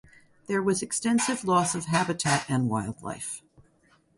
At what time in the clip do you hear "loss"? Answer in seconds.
1.45-1.75